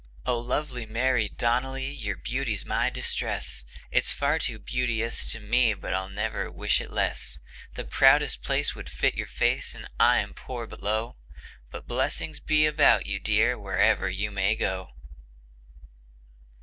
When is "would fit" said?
8.73-9.13